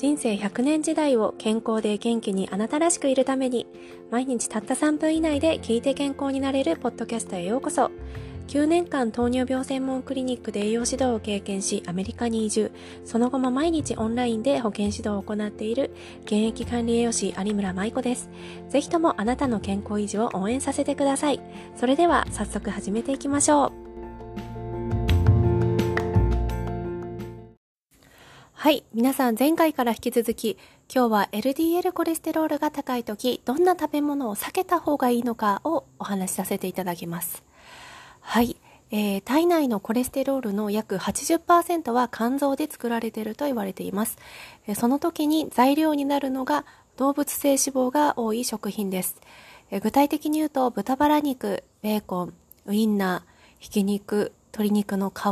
[0.00, 3.66] 人生100年時代を健康で元気にあなたらしくいるために
[4.10, 7.90] 毎日たった3分以内で聞いて健康になれるポッドキャストへようこそ。
[8.48, 12.72] 9年間糖尿病専門クリニックで栄養指導を経験しアメリカに移住。
[13.04, 15.90] その後も毎日オンラインで保健指導を行っている。
[16.22, 18.30] 現役管理栄養士有村舞子です。
[18.70, 21.42] ぜひともあなたの健康維持を応援させてください。
[21.76, 23.89] それでは早速始めていきましょう。
[28.60, 28.84] はい。
[28.92, 30.58] 皆さん前回から引き続き、
[30.94, 37.42] 今日は LDL コレステロールが高い時、どんな食べ物を避けた方がいいのかをお話しさせていただきます。
[38.20, 38.58] はい。
[38.90, 44.18] えー、体内のコレステロールの約80%は肝臓で作られていると言われています。
[44.66, 46.66] え、その時に材料になるのが
[46.98, 49.22] 動物性脂肪が多い食品です。
[49.70, 52.34] え、具体的に言うと豚バラ肉、ベーコン、
[52.66, 55.22] ウインナー、ひき肉、鶏肉の皮、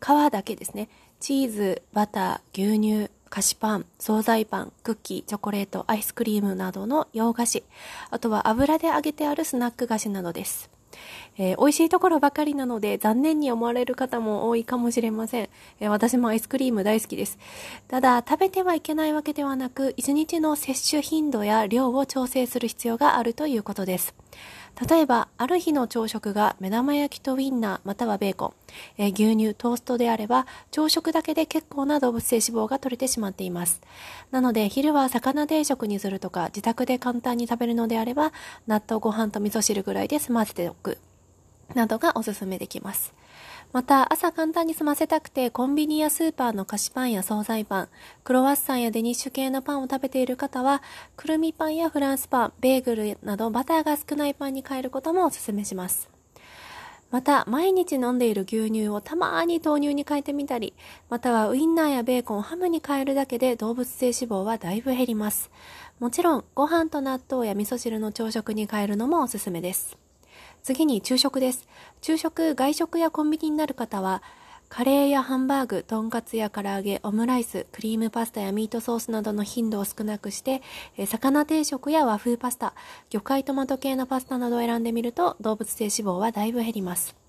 [0.00, 0.88] 皮だけですね。
[1.20, 7.62] チーズ、バター、牛乳、菓子パン、惣菜パン、クッキー、チョコレート、アイスクリームなどの洋菓子、
[8.10, 10.70] あとは油で揚げてあるスナック菓子などです。
[11.36, 17.38] えー、美味しいところばかりなので残念に思われる方も多いかもしれません、えー、私もアイスクリーム大好きです。
[17.86, 24.14] ただ、食べてはいけないわけではなく、1日の摂取頻度や量を調整する必要があるということです。
[24.88, 28.52] 例えば、ある日の朝食が目玉焼きとウインナーまたはベーコン、
[28.96, 33.80] えー、牛乳、トーストであれば、朝食だけで結構な動物性脂肪が取れてしまっています。
[34.30, 38.32] なので、昼は魚定食にするとか、自宅で簡単に食べるのであれば、
[38.66, 40.98] 納豆ご飯と味噌汁ぐらいで済ませておく。
[41.74, 43.14] などがおすすめできます。
[43.72, 47.88] また、朝簡単に済ませたくて、コンビニやスーパーの菓子パンや惣菜パン、
[48.24, 50.82] クロワッサンやデニッシュ系のパンを食べている方は、
[51.16, 56.10] くるみパンやフランスパン、ベーグルなどバターが少ないパンに変えることもおすすめします。
[57.12, 60.74] また、毎日飲んでいる牛乳をたまに豆乳に変えてみたり、
[61.08, 65.50] またはウインナーやベーコンをハムに変えるだけで動物性脂肪はだいぶ減ります。
[66.00, 69.96] もちろん、ご飯と納豆や味噌汁の朝食に変えるのもおすすめです。
[70.62, 71.66] 次に昼食です。
[72.02, 74.22] 昼食、外食やコンビニになる方は、
[74.68, 80.62] カレーやハンバーグ、とんかつや唐揚げ、オムライス、クリームパスタやミートソースなどの頻度を少なくして、
[81.06, 82.74] 魚定食や和風パスタ、
[83.08, 87.19] 魚介トマト系のパスタなどを選んでみると動物性脂肪はだいぶ減ります。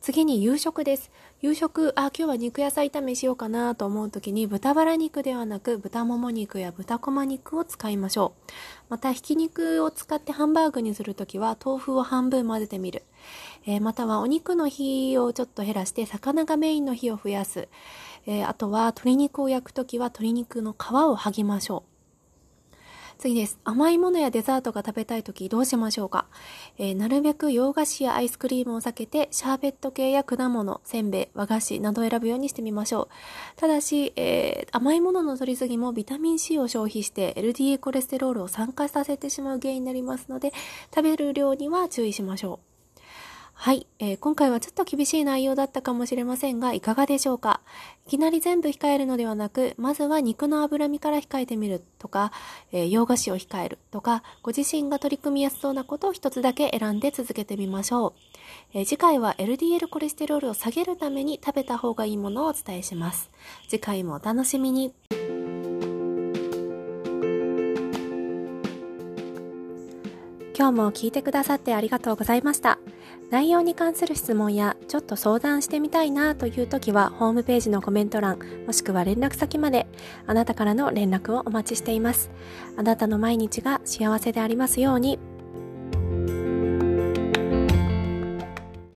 [0.00, 1.10] 次に夕食です。
[1.42, 8.52] 夕食、あ、今日は肉野菜炒めしようかなと思う時に豚バラ肉ではなく豚もも肉や豚こま肉を使いましょう。
[8.88, 13.02] また、ひき肉を使ってハンバーグにするときは豆腐を半分混ぜてみる。
[13.66, 17.68] えー、またはお肉の火をちょっと減らして魚がメインの火を増やす。
[18.26, 21.89] えー、あとは鶏肉を焼くときは鶏肉の皮を剥ぎましょう。
[23.20, 23.58] 次です。
[23.64, 26.24] 甘いものやデザートが食べたいときどうしましょうか、
[26.78, 33.60] えー、なるべく洋菓子やアイスクリームを避けて、シャーベット系や果物、せんべい、和菓子などを選ぶようにしてみましょう。
[33.60, 40.52] ただし、えー、甘いものの摂りすぎもビタミン C を消費して LDA コレステロールを酸化させてしまう原因になりますので、
[40.94, 42.69] 食べる量には注意しましょう。
[43.62, 47.60] はい、えー、今回はちょっと厳しい内容だったかもしれませんが、いかがでしょうか？
[48.06, 52.32] いきなり全部控えるのではなく、まずは肉の脂身から控えてみるとか、
[52.72, 58.12] えー、洋菓子を控えるとか、ご自身が取り組みやすそうなことを一つだけ選んで続けてみましょう。
[58.72, 63.30] えー、次回は LDL コレステロールを下げるために食べた方がいいものをお伝えします。
[63.68, 64.94] 次回もお楽しみに。
[70.58, 72.78] 今日も聞いてくださってありがとうございました。
[73.30, 79.86] 内容に関する質問やちょっと相談してみたいなという時はホームページのコメント欄もしくは連絡先まで
[80.26, 82.30] あなたからの連絡をお待ちしています。
[82.76, 85.18] あなたの毎日が幸せでありますように。